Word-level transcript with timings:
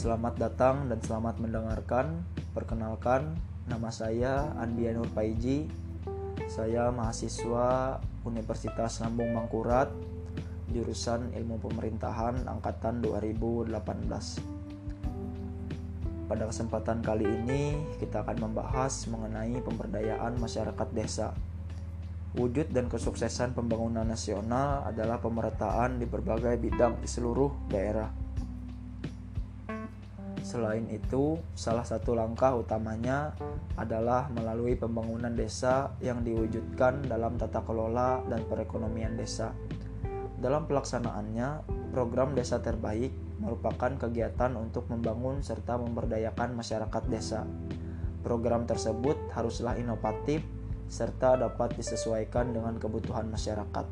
Selamat 0.00 0.32
datang 0.40 0.88
dan 0.88 0.96
selamat 1.04 1.44
mendengarkan. 1.44 2.24
Perkenalkan, 2.56 3.36
nama 3.68 3.92
saya 3.92 4.48
Andia 4.56 4.96
Nur 4.96 5.04
Paiji. 5.12 5.68
Saya 6.48 6.88
mahasiswa 6.88 8.00
Universitas 8.24 9.04
Lambung 9.04 9.36
Mangkurat, 9.36 9.92
jurusan 10.72 11.36
Ilmu 11.36 11.60
Pemerintahan 11.60 12.48
angkatan 12.48 13.04
2018. 13.04 13.76
Pada 16.32 16.48
kesempatan 16.48 17.04
kali 17.04 17.28
ini, 17.28 17.76
kita 18.00 18.24
akan 18.24 18.40
membahas 18.40 19.04
mengenai 19.04 19.60
pemberdayaan 19.60 20.40
masyarakat 20.40 20.88
desa. 20.96 21.36
Wujud 22.40 22.72
dan 22.72 22.88
kesuksesan 22.88 23.52
pembangunan 23.52 24.08
nasional 24.08 24.80
adalah 24.88 25.20
pemerataan 25.20 26.00
di 26.00 26.08
berbagai 26.08 26.56
bidang 26.56 27.04
di 27.04 27.08
seluruh 27.10 27.52
daerah 27.68 28.29
Selain 30.50 30.82
itu, 30.90 31.38
salah 31.54 31.86
satu 31.86 32.18
langkah 32.18 32.58
utamanya 32.58 33.38
adalah 33.78 34.26
melalui 34.34 34.74
pembangunan 34.74 35.30
desa 35.30 35.94
yang 36.02 36.26
diwujudkan 36.26 37.06
dalam 37.06 37.38
tata 37.38 37.62
kelola 37.62 38.18
dan 38.26 38.42
perekonomian 38.50 39.14
desa. 39.14 39.54
Dalam 40.42 40.66
pelaksanaannya, 40.66 41.70
program 41.94 42.34
Desa 42.34 42.58
Terbaik 42.58 43.14
merupakan 43.38 43.94
kegiatan 43.94 44.50
untuk 44.58 44.90
membangun 44.90 45.38
serta 45.38 45.78
memberdayakan 45.78 46.58
masyarakat 46.58 47.02
desa. 47.06 47.46
Program 48.26 48.66
tersebut 48.66 49.30
haruslah 49.30 49.78
inovatif 49.78 50.42
serta 50.90 51.38
dapat 51.38 51.78
disesuaikan 51.78 52.50
dengan 52.50 52.74
kebutuhan 52.74 53.30
masyarakat. 53.30 53.86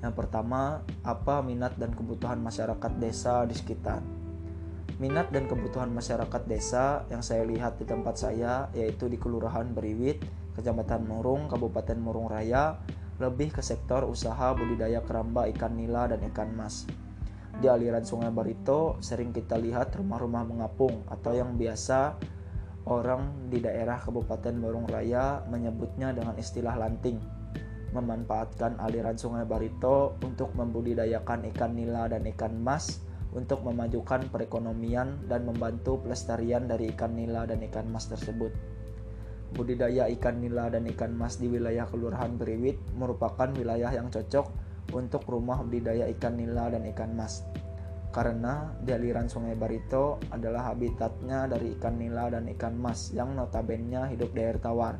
Yang 0.00 0.14
pertama, 0.16 0.80
apa 1.04 1.44
minat 1.44 1.76
dan 1.76 1.92
kebutuhan 1.92 2.40
masyarakat 2.40 2.92
desa 2.96 3.44
di 3.44 3.52
sekitar? 3.52 4.17
Minat 4.98 5.30
dan 5.30 5.46
kebutuhan 5.46 5.94
masyarakat 5.94 6.42
desa 6.50 7.06
yang 7.06 7.22
saya 7.22 7.46
lihat 7.46 7.78
di 7.78 7.86
tempat 7.86 8.18
saya 8.18 8.66
yaitu 8.74 9.06
di 9.06 9.14
Kelurahan 9.14 9.70
Beriwit, 9.70 10.18
Kecamatan 10.58 11.06
Murung, 11.06 11.46
Kabupaten 11.46 11.94
Murung 12.02 12.26
Raya, 12.26 12.82
lebih 13.22 13.54
ke 13.54 13.62
sektor 13.62 14.02
usaha 14.10 14.50
budidaya 14.58 14.98
keramba 15.06 15.46
ikan 15.54 15.78
nila 15.78 16.10
dan 16.10 16.18
ikan 16.34 16.50
mas. 16.50 16.82
Di 17.62 17.70
aliran 17.70 18.02
Sungai 18.02 18.34
Barito 18.34 18.98
sering 18.98 19.30
kita 19.30 19.54
lihat 19.54 19.94
rumah-rumah 19.94 20.42
mengapung 20.42 21.06
atau 21.06 21.30
yang 21.30 21.54
biasa 21.54 22.18
orang 22.90 23.50
di 23.54 23.62
daerah 23.62 24.02
Kabupaten 24.02 24.54
Murung 24.58 24.90
Raya 24.90 25.46
menyebutnya 25.46 26.10
dengan 26.10 26.34
istilah 26.34 26.74
lanting 26.74 27.22
memanfaatkan 27.94 28.82
aliran 28.82 29.14
Sungai 29.14 29.46
Barito 29.46 30.18
untuk 30.26 30.58
membudidayakan 30.58 31.46
ikan 31.54 31.72
nila 31.78 32.10
dan 32.10 32.26
ikan 32.34 32.58
mas 32.58 33.06
untuk 33.36 33.60
memajukan 33.64 34.24
perekonomian 34.32 35.28
dan 35.28 35.44
membantu 35.44 36.00
pelestarian 36.00 36.64
dari 36.64 36.92
ikan 36.96 37.12
nila 37.12 37.44
dan 37.44 37.60
ikan 37.68 37.84
mas 37.88 38.08
tersebut. 38.08 38.52
Budidaya 39.52 40.08
ikan 40.12 40.44
nila 40.44 40.68
dan 40.68 40.84
ikan 40.92 41.12
mas 41.16 41.40
di 41.40 41.48
wilayah 41.48 41.88
Kelurahan 41.88 42.36
Beriwit 42.36 42.76
merupakan 42.96 43.48
wilayah 43.52 43.92
yang 43.92 44.12
cocok 44.12 44.48
untuk 44.92 45.24
rumah 45.28 45.60
budidaya 45.60 46.08
ikan 46.16 46.36
nila 46.36 46.72
dan 46.72 46.84
ikan 46.92 47.12
mas. 47.16 47.44
Karena 48.08 48.72
di 48.80 48.92
aliran 48.96 49.28
Sungai 49.28 49.52
Barito 49.52 50.16
adalah 50.32 50.72
habitatnya 50.72 51.44
dari 51.44 51.76
ikan 51.76 52.00
nila 52.00 52.32
dan 52.32 52.48
ikan 52.56 52.76
mas 52.76 53.12
yang 53.12 53.36
notabene 53.36 54.08
hidup 54.12 54.32
di 54.32 54.40
air 54.40 54.56
tawar. 54.56 54.96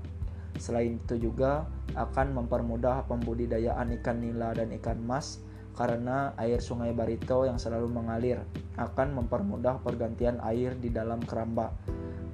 Selain 0.60 1.00
itu 1.00 1.16
juga 1.16 1.64
akan 1.96 2.36
mempermudah 2.44 3.08
pembudidayaan 3.08 3.96
ikan 4.00 4.20
nila 4.20 4.52
dan 4.52 4.72
ikan 4.76 5.00
mas 5.00 5.40
karena 5.78 6.34
air 6.34 6.58
sungai 6.58 6.90
Barito 6.90 7.46
yang 7.46 7.62
selalu 7.62 7.86
mengalir 7.86 8.42
akan 8.74 9.14
mempermudah 9.14 9.78
pergantian 9.78 10.42
air 10.42 10.74
di 10.74 10.90
dalam 10.90 11.22
keramba. 11.22 11.70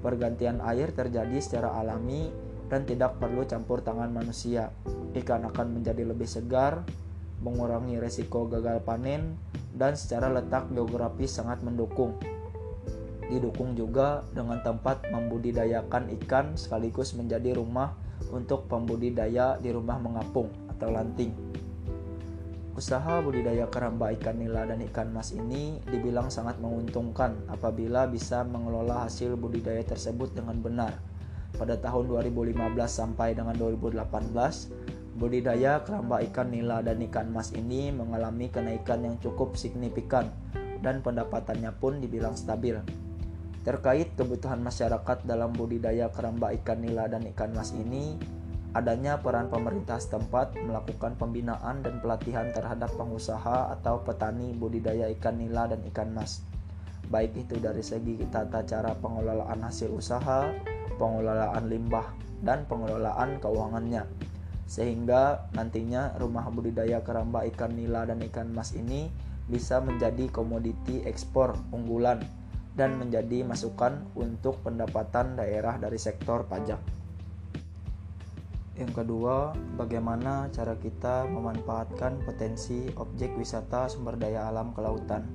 Pergantian 0.00 0.64
air 0.64 0.96
terjadi 0.96 1.36
secara 1.44 1.76
alami 1.76 2.32
dan 2.72 2.88
tidak 2.88 3.20
perlu 3.20 3.44
campur 3.44 3.84
tangan 3.84 4.08
manusia. 4.08 4.72
Ikan 5.12 5.44
akan 5.44 5.76
menjadi 5.76 6.08
lebih 6.08 6.24
segar, 6.24 6.88
mengurangi 7.44 8.00
resiko 8.00 8.48
gagal 8.48 8.80
panen, 8.80 9.36
dan 9.76 9.92
secara 9.92 10.32
letak 10.32 10.72
geografis 10.72 11.36
sangat 11.36 11.60
mendukung. 11.60 12.16
Didukung 13.28 13.76
juga 13.76 14.24
dengan 14.32 14.64
tempat 14.64 15.04
membudidayakan 15.12 16.08
ikan 16.24 16.56
sekaligus 16.56 17.12
menjadi 17.12 17.60
rumah 17.60 17.92
untuk 18.32 18.64
pembudidaya 18.72 19.60
di 19.60 19.68
rumah 19.68 20.00
mengapung 20.00 20.48
atau 20.72 20.88
lanting. 20.88 21.43
Usaha 22.74 23.22
budidaya 23.22 23.70
keramba 23.70 24.10
ikan 24.18 24.34
nila 24.34 24.66
dan 24.66 24.82
ikan 24.90 25.14
mas 25.14 25.30
ini 25.30 25.78
dibilang 25.86 26.26
sangat 26.26 26.58
menguntungkan 26.58 27.38
apabila 27.46 28.10
bisa 28.10 28.42
mengelola 28.42 29.06
hasil 29.06 29.38
budidaya 29.38 29.86
tersebut 29.86 30.34
dengan 30.34 30.58
benar. 30.58 30.98
Pada 31.54 31.78
tahun 31.78 32.10
2015 32.10 32.50
sampai 32.90 33.38
dengan 33.38 33.54
2018, 33.54 34.02
budidaya 35.14 35.86
keramba 35.86 36.18
ikan 36.26 36.50
nila 36.50 36.82
dan 36.82 36.98
ikan 37.06 37.30
mas 37.30 37.54
ini 37.54 37.94
mengalami 37.94 38.50
kenaikan 38.50 39.06
yang 39.06 39.22
cukup 39.22 39.54
signifikan 39.54 40.34
dan 40.82 40.98
pendapatannya 40.98 41.70
pun 41.78 42.02
dibilang 42.02 42.34
stabil. 42.34 42.74
Terkait 43.62 44.18
kebutuhan 44.18 44.58
masyarakat 44.58 45.22
dalam 45.22 45.54
budidaya 45.54 46.10
keramba 46.10 46.50
ikan 46.58 46.82
nila 46.82 47.06
dan 47.06 47.22
ikan 47.30 47.54
mas 47.54 47.70
ini, 47.70 48.18
adanya 48.74 49.22
peran 49.22 49.46
pemerintah 49.46 50.02
setempat 50.02 50.58
melakukan 50.58 51.14
pembinaan 51.14 51.86
dan 51.86 52.02
pelatihan 52.02 52.50
terhadap 52.50 52.90
pengusaha 52.98 53.70
atau 53.78 54.02
petani 54.02 54.50
budidaya 54.50 55.06
ikan 55.14 55.38
nila 55.38 55.70
dan 55.70 55.78
ikan 55.94 56.10
mas. 56.10 56.42
Baik 57.06 57.46
itu 57.46 57.62
dari 57.62 57.86
segi 57.86 58.18
tata 58.34 58.66
cara 58.66 58.90
pengelolaan 58.98 59.62
hasil 59.62 59.94
usaha, 59.94 60.50
pengelolaan 60.98 61.70
limbah, 61.70 62.10
dan 62.42 62.66
pengelolaan 62.66 63.38
keuangannya. 63.38 64.10
Sehingga 64.66 65.46
nantinya 65.54 66.18
rumah 66.18 66.50
budidaya 66.50 66.98
keramba 67.06 67.46
ikan 67.54 67.78
nila 67.78 68.10
dan 68.10 68.18
ikan 68.26 68.50
mas 68.50 68.74
ini 68.74 69.06
bisa 69.46 69.78
menjadi 69.78 70.26
komoditi 70.34 71.04
ekspor 71.06 71.54
unggulan 71.70 72.18
dan 72.74 72.98
menjadi 72.98 73.46
masukan 73.46 74.02
untuk 74.18 74.58
pendapatan 74.66 75.38
daerah 75.38 75.78
dari 75.78 76.00
sektor 76.00 76.48
pajak. 76.50 77.03
Yang 78.74 79.06
kedua, 79.06 79.54
bagaimana 79.78 80.50
cara 80.50 80.74
kita 80.74 81.30
memanfaatkan 81.30 82.26
potensi 82.26 82.90
objek 82.98 83.30
wisata 83.38 83.86
sumber 83.86 84.18
daya 84.18 84.50
alam 84.50 84.74
kelautan. 84.74 85.30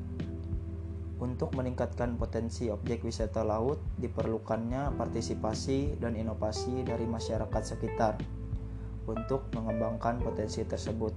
Untuk 1.23 1.55
meningkatkan 1.55 2.19
potensi 2.19 2.67
objek 2.67 3.00
wisata 3.07 3.47
laut, 3.47 3.79
diperlukannya 3.95 4.91
partisipasi 5.00 6.00
dan 6.03 6.19
inovasi 6.19 6.83
dari 6.83 7.07
masyarakat 7.07 7.63
sekitar 7.63 8.19
untuk 9.07 9.47
mengembangkan 9.56 10.19
potensi 10.19 10.63
tersebut 10.67 11.16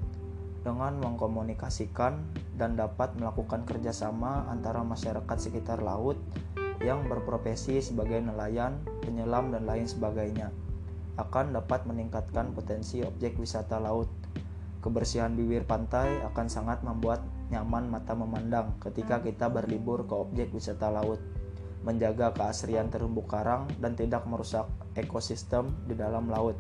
dengan 0.62 0.94
mengkomunikasikan 1.02 2.22
dan 2.54 2.78
dapat 2.78 3.18
melakukan 3.18 3.66
kerjasama 3.66 4.46
antara 4.46 4.86
masyarakat 4.86 5.38
sekitar 5.42 5.82
laut 5.82 6.18
yang 6.78 7.02
berprofesi 7.10 7.82
sebagai 7.82 8.22
nelayan, 8.22 8.78
penyelam, 9.02 9.50
dan 9.50 9.66
lain 9.66 9.86
sebagainya 9.90 10.54
akan 11.20 11.52
dapat 11.52 11.84
meningkatkan 11.84 12.56
potensi 12.56 13.04
objek 13.04 13.36
wisata 13.36 13.76
laut. 13.76 14.08
Kebersihan 14.82 15.38
bibir 15.38 15.62
pantai 15.62 16.10
akan 16.26 16.46
sangat 16.50 16.82
membuat 16.82 17.22
nyaman 17.54 17.86
mata 17.86 18.16
memandang 18.18 18.74
ketika 18.82 19.22
kita 19.22 19.46
berlibur 19.46 20.08
ke 20.08 20.14
objek 20.16 20.50
wisata 20.50 20.90
laut. 20.90 21.22
Menjaga 21.82 22.34
keasrian 22.34 22.90
terumbu 22.90 23.26
karang 23.26 23.66
dan 23.78 23.94
tidak 23.94 24.26
merusak 24.26 24.66
ekosistem 24.94 25.74
di 25.86 25.94
dalam 25.98 26.30
laut 26.30 26.54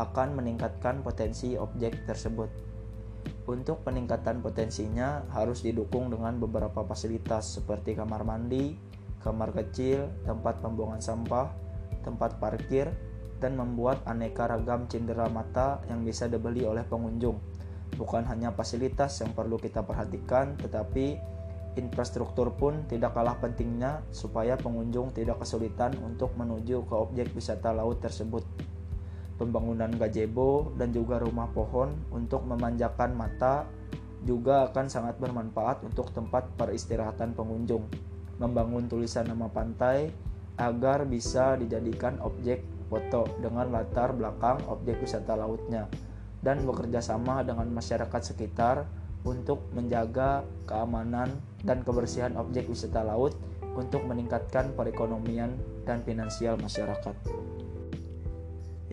akan 0.00 0.36
meningkatkan 0.36 1.04
potensi 1.04 1.56
objek 1.56 2.08
tersebut. 2.08 2.48
Untuk 3.44 3.84
peningkatan 3.84 4.40
potensinya 4.40 5.22
harus 5.34 5.62
didukung 5.62 6.10
dengan 6.10 6.38
beberapa 6.40 6.82
fasilitas 6.86 7.60
seperti 7.60 7.94
kamar 7.94 8.24
mandi, 8.24 8.74
kamar 9.22 9.52
kecil, 9.54 10.10
tempat 10.26 10.58
pembuangan 10.64 11.02
sampah, 11.02 11.50
tempat 12.02 12.38
parkir, 12.42 12.90
dan 13.42 13.58
membuat 13.58 14.06
aneka 14.06 14.46
ragam 14.46 14.86
cindera 14.86 15.26
mata 15.26 15.82
yang 15.90 16.06
bisa 16.06 16.30
dibeli 16.30 16.62
oleh 16.62 16.86
pengunjung. 16.86 17.42
Bukan 17.98 18.22
hanya 18.30 18.54
fasilitas 18.54 19.18
yang 19.20 19.34
perlu 19.34 19.58
kita 19.58 19.82
perhatikan, 19.82 20.54
tetapi 20.56 21.18
infrastruktur 21.76 22.52
pun 22.54 22.84
tidak 22.86 23.16
kalah 23.16 23.36
pentingnya 23.40 24.04
supaya 24.12 24.54
pengunjung 24.54 25.12
tidak 25.12 25.42
kesulitan 25.42 25.92
untuk 26.04 26.32
menuju 26.36 26.84
ke 26.86 26.94
objek 26.94 27.28
wisata 27.34 27.74
laut 27.74 28.00
tersebut. 28.00 28.44
Pembangunan 29.40 29.90
gazebo 29.98 30.70
dan 30.78 30.94
juga 30.94 31.18
rumah 31.18 31.50
pohon 31.50 31.96
untuk 32.14 32.46
memanjakan 32.46 33.16
mata 33.16 33.66
juga 34.22 34.70
akan 34.70 34.86
sangat 34.86 35.18
bermanfaat 35.18 35.82
untuk 35.82 36.14
tempat 36.14 36.46
peristirahatan 36.54 37.34
pengunjung. 37.34 37.82
Membangun 38.38 38.86
tulisan 38.86 39.26
nama 39.26 39.50
pantai 39.50 40.14
agar 40.60 41.08
bisa 41.08 41.58
dijadikan 41.58 42.20
objek 42.22 42.62
foto 42.92 43.24
dengan 43.40 43.72
latar 43.72 44.12
belakang 44.12 44.60
objek 44.68 45.00
wisata 45.00 45.32
lautnya 45.32 45.88
dan 46.44 46.60
bekerja 46.68 47.00
sama 47.00 47.40
dengan 47.40 47.72
masyarakat 47.72 48.20
sekitar 48.20 48.84
untuk 49.24 49.64
menjaga 49.72 50.44
keamanan 50.68 51.32
dan 51.64 51.80
kebersihan 51.80 52.36
objek 52.36 52.68
wisata 52.68 53.00
laut 53.00 53.32
untuk 53.72 54.04
meningkatkan 54.04 54.76
perekonomian 54.76 55.56
dan 55.88 56.04
finansial 56.04 56.60
masyarakat. 56.60 57.16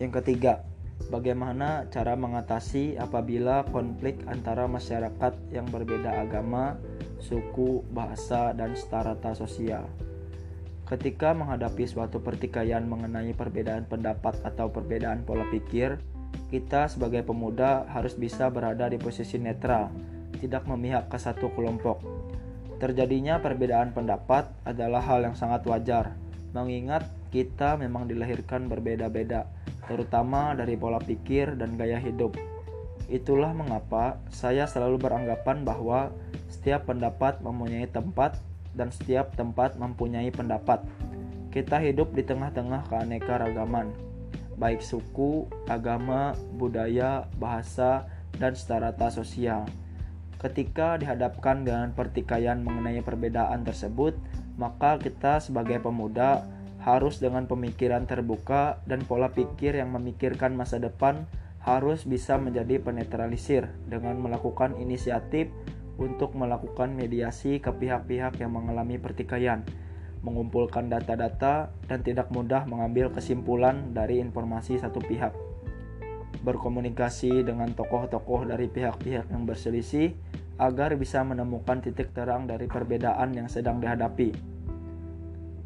Yang 0.00 0.12
ketiga, 0.22 0.64
bagaimana 1.12 1.84
cara 1.92 2.16
mengatasi 2.16 2.96
apabila 2.96 3.68
konflik 3.68 4.24
antara 4.24 4.64
masyarakat 4.64 5.36
yang 5.52 5.68
berbeda 5.68 6.24
agama, 6.24 6.80
suku, 7.20 7.84
bahasa, 7.92 8.56
dan 8.56 8.72
strata 8.72 9.36
sosial. 9.36 9.84
Ketika 10.90 11.30
menghadapi 11.30 11.86
suatu 11.86 12.18
pertikaian 12.18 12.82
mengenai 12.82 13.30
perbedaan 13.30 13.86
pendapat 13.86 14.42
atau 14.42 14.74
perbedaan 14.74 15.22
pola 15.22 15.46
pikir, 15.46 16.02
kita 16.50 16.90
sebagai 16.90 17.22
pemuda 17.22 17.86
harus 17.94 18.18
bisa 18.18 18.50
berada 18.50 18.90
di 18.90 18.98
posisi 18.98 19.38
netral, 19.38 19.94
tidak 20.42 20.66
memihak 20.66 21.06
ke 21.06 21.14
satu 21.14 21.54
kelompok. 21.54 22.02
Terjadinya 22.82 23.38
perbedaan 23.38 23.94
pendapat 23.94 24.50
adalah 24.66 24.98
hal 24.98 25.30
yang 25.30 25.38
sangat 25.38 25.62
wajar, 25.70 26.18
mengingat 26.50 27.06
kita 27.30 27.78
memang 27.78 28.10
dilahirkan 28.10 28.66
berbeda-beda, 28.66 29.46
terutama 29.86 30.58
dari 30.58 30.74
pola 30.74 30.98
pikir 30.98 31.54
dan 31.54 31.78
gaya 31.78 32.02
hidup. 32.02 32.34
Itulah 33.06 33.54
mengapa 33.54 34.18
saya 34.26 34.66
selalu 34.66 35.06
beranggapan 35.06 35.62
bahwa 35.62 36.10
setiap 36.50 36.90
pendapat 36.90 37.38
mempunyai 37.46 37.86
tempat 37.86 38.49
dan 38.74 38.94
setiap 38.94 39.34
tempat 39.34 39.76
mempunyai 39.76 40.30
pendapat. 40.30 40.82
Kita 41.50 41.82
hidup 41.82 42.14
di 42.14 42.22
tengah-tengah 42.22 42.86
keanekaragaman, 42.86 43.90
baik 44.54 44.84
suku, 44.84 45.50
agama, 45.66 46.38
budaya, 46.54 47.26
bahasa, 47.40 48.06
dan 48.38 48.54
strata 48.54 49.10
sosial. 49.10 49.66
Ketika 50.40 50.96
dihadapkan 50.96 51.66
dengan 51.66 51.92
pertikaian 51.92 52.62
mengenai 52.64 53.04
perbedaan 53.04 53.66
tersebut, 53.66 54.16
maka 54.56 54.96
kita 54.96 55.42
sebagai 55.42 55.82
pemuda 55.84 56.46
harus 56.80 57.20
dengan 57.20 57.44
pemikiran 57.44 58.08
terbuka 58.08 58.80
dan 58.88 59.04
pola 59.04 59.28
pikir 59.28 59.76
yang 59.76 59.92
memikirkan 59.92 60.56
masa 60.56 60.80
depan 60.80 61.28
harus 61.60 62.08
bisa 62.08 62.40
menjadi 62.40 62.80
penetralisir 62.80 63.68
dengan 63.84 64.16
melakukan 64.16 64.80
inisiatif 64.80 65.52
untuk 66.00 66.32
melakukan 66.32 66.96
mediasi 66.96 67.60
ke 67.60 67.68
pihak-pihak 67.68 68.40
yang 68.40 68.56
mengalami 68.56 68.96
pertikaian, 68.96 69.60
mengumpulkan 70.24 70.88
data-data, 70.88 71.68
dan 71.84 72.00
tidak 72.00 72.32
mudah 72.32 72.64
mengambil 72.64 73.12
kesimpulan 73.12 73.92
dari 73.92 74.18
informasi 74.24 74.80
satu 74.80 75.04
pihak. 75.04 75.36
Berkomunikasi 76.40 77.44
dengan 77.44 77.76
tokoh-tokoh 77.76 78.48
dari 78.48 78.72
pihak-pihak 78.72 79.28
yang 79.28 79.44
berselisih 79.44 80.16
agar 80.56 80.96
bisa 80.96 81.20
menemukan 81.20 81.84
titik 81.84 82.16
terang 82.16 82.48
dari 82.48 82.64
perbedaan 82.64 83.36
yang 83.36 83.48
sedang 83.52 83.80
dihadapi. 83.80 84.59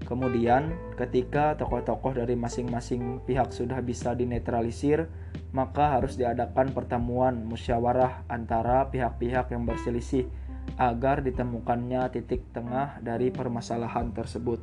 Kemudian, 0.04 0.76
ketika 1.00 1.56
tokoh-tokoh 1.56 2.12
dari 2.20 2.36
masing-masing 2.36 3.24
pihak 3.24 3.50
sudah 3.56 3.80
bisa 3.80 4.12
dinetralisir, 4.12 5.08
maka 5.56 5.96
harus 5.96 6.20
diadakan 6.20 6.76
pertemuan 6.76 7.40
musyawarah 7.48 8.28
antara 8.28 8.84
pihak-pihak 8.92 9.48
yang 9.48 9.64
berselisih 9.64 10.28
agar 10.76 11.24
ditemukannya 11.24 12.04
titik 12.12 12.44
tengah 12.52 13.00
dari 13.00 13.32
permasalahan 13.32 14.12
tersebut. 14.12 14.60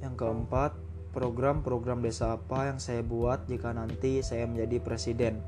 Yang 0.00 0.14
keempat, 0.18 0.72
program-program 1.12 2.00
desa 2.00 2.40
apa 2.40 2.72
yang 2.72 2.80
saya 2.80 3.04
buat 3.04 3.44
jika 3.44 3.76
nanti 3.76 4.24
saya 4.24 4.48
menjadi 4.48 4.80
presiden. 4.80 5.44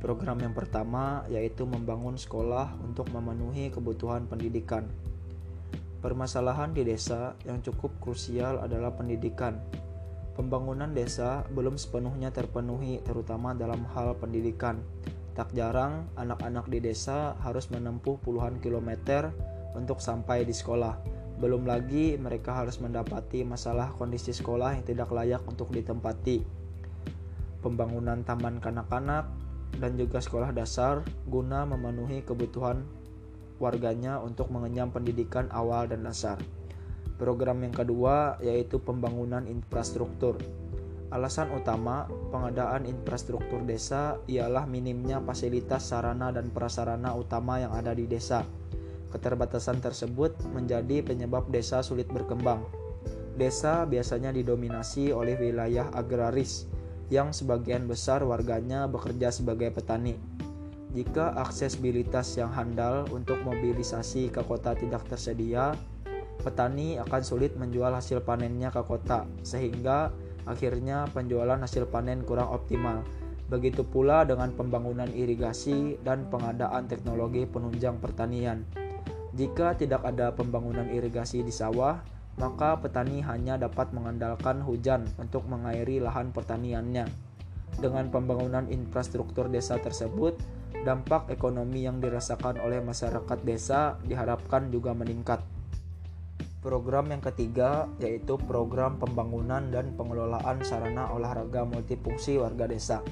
Program 0.00 0.40
yang 0.40 0.56
pertama 0.56 1.24
yaitu 1.28 1.68
membangun 1.68 2.16
sekolah 2.16 2.72
untuk 2.80 3.08
memenuhi 3.12 3.68
kebutuhan 3.68 4.24
pendidikan. 4.24 4.88
Permasalahan 6.06 6.70
di 6.70 6.86
desa 6.86 7.34
yang 7.42 7.58
cukup 7.66 7.98
krusial 7.98 8.62
adalah 8.62 8.94
pendidikan 8.94 9.58
Pembangunan 10.36 10.92
desa 10.92 11.48
belum 11.48 11.80
sepenuhnya 11.80 12.28
terpenuhi, 12.28 13.00
terutama 13.00 13.56
dalam 13.56 13.88
hal 13.96 14.20
pendidikan. 14.20 14.84
Tak 15.32 15.56
jarang, 15.56 16.12
anak-anak 16.12 16.68
di 16.68 16.76
desa 16.84 17.32
harus 17.40 17.72
menempuh 17.72 18.20
puluhan 18.20 18.60
kilometer 18.60 19.32
untuk 19.72 19.96
sampai 19.96 20.44
di 20.44 20.52
sekolah. 20.52 21.00
Belum 21.40 21.64
lagi, 21.64 22.20
mereka 22.20 22.52
harus 22.52 22.76
mendapati 22.84 23.48
masalah 23.48 23.96
kondisi 23.96 24.36
sekolah 24.36 24.76
yang 24.76 24.84
tidak 24.84 25.08
layak 25.08 25.40
untuk 25.48 25.72
ditempati. 25.72 26.44
Pembangunan 27.64 28.20
taman 28.20 28.60
kanak-kanak 28.60 29.24
dan 29.80 29.96
juga 29.96 30.20
sekolah 30.20 30.52
dasar 30.52 31.00
guna 31.24 31.64
memenuhi 31.64 32.20
kebutuhan 32.20 32.84
warganya 33.62 34.20
untuk 34.20 34.52
mengenyam 34.52 34.92
pendidikan 34.92 35.48
awal 35.52 35.88
dan 35.88 36.04
dasar. 36.04 36.36
Program 37.16 37.64
yang 37.64 37.72
kedua 37.72 38.36
yaitu 38.44 38.76
pembangunan 38.76 39.48
infrastruktur. 39.48 40.36
Alasan 41.08 41.54
utama 41.54 42.10
pengadaan 42.34 42.84
infrastruktur 42.84 43.62
desa 43.62 44.18
ialah 44.26 44.66
minimnya 44.66 45.22
fasilitas 45.22 45.88
sarana 45.88 46.34
dan 46.34 46.50
prasarana 46.50 47.14
utama 47.14 47.62
yang 47.62 47.72
ada 47.72 47.94
di 47.94 48.04
desa. 48.04 48.42
Keterbatasan 49.14 49.80
tersebut 49.80 50.34
menjadi 50.52 51.00
penyebab 51.06 51.48
desa 51.48 51.80
sulit 51.80 52.10
berkembang. 52.10 52.66
Desa 53.38 53.86
biasanya 53.86 54.34
didominasi 54.34 55.14
oleh 55.14 55.38
wilayah 55.38 55.88
agraris 55.94 56.66
yang 57.06 57.30
sebagian 57.30 57.86
besar 57.86 58.26
warganya 58.26 58.90
bekerja 58.90 59.30
sebagai 59.30 59.70
petani. 59.70 60.18
Jika 60.96 61.36
aksesibilitas 61.36 62.40
yang 62.40 62.48
handal 62.56 63.04
untuk 63.12 63.36
mobilisasi 63.44 64.32
ke 64.32 64.40
kota 64.40 64.72
tidak 64.72 65.04
tersedia, 65.04 65.76
petani 66.40 66.96
akan 66.96 67.20
sulit 67.20 67.52
menjual 67.52 67.92
hasil 67.92 68.24
panennya 68.24 68.72
ke 68.72 68.80
kota, 68.80 69.28
sehingga 69.44 70.08
akhirnya 70.48 71.04
penjualan 71.12 71.60
hasil 71.60 71.92
panen 71.92 72.24
kurang 72.24 72.48
optimal. 72.48 73.04
Begitu 73.52 73.84
pula 73.84 74.24
dengan 74.24 74.56
pembangunan 74.56 75.12
irigasi 75.12 76.00
dan 76.00 76.32
pengadaan 76.32 76.88
teknologi 76.88 77.44
penunjang 77.44 78.00
pertanian. 78.00 78.64
Jika 79.36 79.76
tidak 79.76 80.00
ada 80.00 80.32
pembangunan 80.32 80.88
irigasi 80.88 81.44
di 81.44 81.52
sawah, 81.52 82.00
maka 82.40 82.80
petani 82.80 83.20
hanya 83.20 83.60
dapat 83.60 83.92
mengandalkan 83.92 84.64
hujan 84.64 85.04
untuk 85.20 85.44
mengairi 85.44 86.00
lahan 86.00 86.32
pertaniannya. 86.32 87.04
Dengan 87.76 88.08
pembangunan 88.08 88.64
infrastruktur 88.72 89.52
desa 89.52 89.76
tersebut, 89.76 90.55
dampak 90.86 91.34
ekonomi 91.34 91.82
yang 91.82 91.98
dirasakan 91.98 92.62
oleh 92.62 92.78
masyarakat 92.78 93.42
desa 93.42 93.98
diharapkan 94.06 94.70
juga 94.70 94.94
meningkat. 94.94 95.42
Program 96.62 97.10
yang 97.10 97.18
ketiga 97.18 97.90
yaitu 97.98 98.38
program 98.38 99.02
pembangunan 99.02 99.66
dan 99.74 99.98
pengelolaan 99.98 100.62
sarana 100.62 101.10
olahraga 101.10 101.66
multifungsi 101.66 102.38
warga 102.38 102.70
desa. 102.70 103.02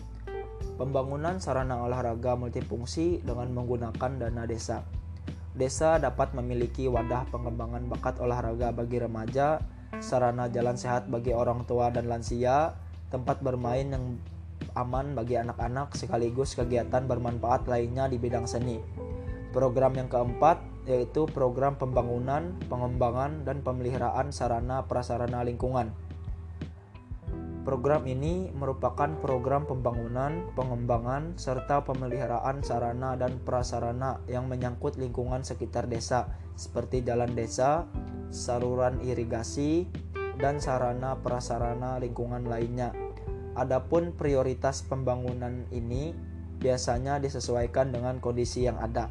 Pembangunan 0.79 1.43
sarana 1.43 1.83
olahraga 1.83 2.39
multifungsi 2.39 3.27
dengan 3.27 3.51
menggunakan 3.51 4.23
dana 4.23 4.47
desa. 4.47 4.87
Desa 5.55 5.99
dapat 5.99 6.35
memiliki 6.35 6.87
wadah 6.87 7.27
pengembangan 7.31 7.87
bakat 7.91 8.19
olahraga 8.23 8.71
bagi 8.75 9.03
remaja, 9.03 9.63
sarana 9.99 10.47
jalan 10.51 10.75
sehat 10.75 11.07
bagi 11.11 11.31
orang 11.31 11.63
tua 11.67 11.95
dan 11.95 12.11
lansia, 12.11 12.75
tempat 13.11 13.39
bermain 13.39 13.87
yang 13.87 14.19
aman 14.75 15.15
bagi 15.15 15.39
anak-anak 15.39 15.95
sekaligus 15.95 16.59
kegiatan 16.59 17.07
bermanfaat 17.07 17.71
lainnya 17.71 18.11
di 18.11 18.19
bidang 18.19 18.47
seni. 18.47 18.79
Program 19.55 19.95
yang 19.95 20.11
keempat 20.11 20.75
yaitu 20.85 21.25
program 21.31 21.81
pembangunan, 21.81 22.53
pengembangan, 22.69 23.47
dan 23.49 23.65
pemeliharaan 23.65 24.29
sarana 24.35 24.85
prasarana 24.85 25.41
lingkungan. 25.41 25.95
Program 27.65 28.05
ini 28.05 28.53
merupakan 28.53 29.09
program 29.25 29.65
pembangunan, 29.65 30.53
pengembangan, 30.53 31.33
serta 31.41 31.81
pemeliharaan 31.81 32.61
sarana 32.61 33.17
dan 33.17 33.41
prasarana 33.41 34.21
yang 34.29 34.45
menyangkut 34.53 35.01
lingkungan 35.01 35.41
sekitar 35.41 35.89
desa, 35.89 36.29
seperti 36.61 37.01
jalan 37.01 37.33
desa, 37.33 37.89
saluran 38.29 39.01
irigasi, 39.01 39.89
dan 40.37 40.61
sarana 40.61 41.17
prasarana 41.25 41.97
lingkungan 41.97 42.45
lainnya. 42.45 43.04
Adapun 43.55 44.11
prioritas 44.15 44.83
pembangunan 44.83 45.63
ini 45.71 46.11
biasanya 46.59 47.23
disesuaikan 47.23 47.95
dengan 47.95 48.19
kondisi 48.19 48.67
yang 48.67 48.79
ada. 48.83 49.11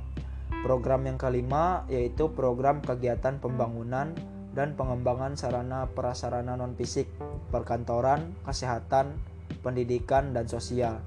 Program 0.64 1.08
yang 1.08 1.16
kelima 1.16 1.88
yaitu 1.88 2.32
program 2.32 2.84
kegiatan 2.84 3.40
pembangunan 3.40 4.12
dan 4.54 4.78
pengembangan 4.78 5.34
sarana 5.34 5.90
prasarana 5.92 6.60
non-fisik, 6.60 7.10
perkantoran, 7.50 8.36
kesehatan, 8.46 9.18
pendidikan, 9.66 10.36
dan 10.36 10.46
sosial. 10.46 11.02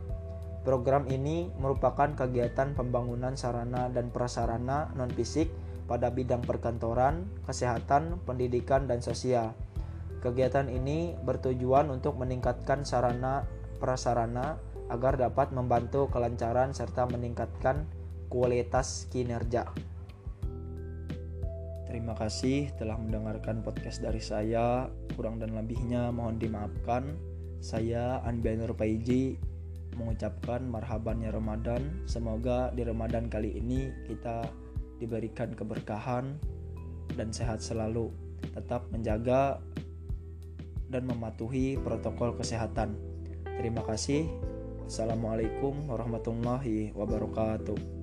Program 0.66 1.06
ini 1.06 1.46
merupakan 1.62 2.10
kegiatan 2.18 2.74
pembangunan 2.74 3.38
sarana 3.38 3.86
dan 3.86 4.10
prasarana 4.10 4.90
non-fisik 4.98 5.46
pada 5.86 6.10
bidang 6.10 6.42
perkantoran, 6.42 7.22
kesehatan, 7.46 8.18
pendidikan, 8.26 8.90
dan 8.90 8.98
sosial. 8.98 9.54
Kegiatan 10.26 10.66
ini 10.66 11.14
bertujuan 11.22 11.86
untuk 11.86 12.18
meningkatkan 12.18 12.82
sarana 12.82 13.46
prasarana 13.78 14.58
agar 14.90 15.14
dapat 15.14 15.54
membantu 15.54 16.10
kelancaran 16.10 16.74
serta 16.74 17.06
meningkatkan 17.06 17.86
kualitas 18.26 19.06
kinerja. 19.14 19.70
Terima 21.86 22.18
kasih 22.18 22.74
telah 22.74 22.98
mendengarkan 22.98 23.62
podcast 23.62 24.02
dari 24.02 24.18
saya. 24.18 24.90
Kurang 25.14 25.38
dan 25.38 25.54
lebihnya 25.54 26.10
mohon 26.10 26.42
dimaafkan. 26.42 27.14
Saya 27.62 28.18
Anbian 28.26 28.66
Paiji 28.74 29.38
mengucapkan 29.94 30.66
marhabannya 30.66 31.30
Ramadan. 31.30 32.02
Semoga 32.10 32.74
di 32.74 32.82
Ramadan 32.82 33.30
kali 33.30 33.62
ini 33.62 33.94
kita 34.10 34.42
diberikan 34.98 35.54
keberkahan 35.54 36.34
dan 37.14 37.30
sehat 37.30 37.62
selalu. 37.62 38.10
Tetap 38.58 38.90
menjaga 38.90 39.62
dan 40.86 41.06
mematuhi 41.08 41.78
protokol 41.80 42.38
kesehatan. 42.38 42.94
Terima 43.58 43.82
kasih. 43.82 44.28
Assalamualaikum 44.86 45.90
warahmatullahi 45.90 46.94
wabarakatuh. 46.94 47.95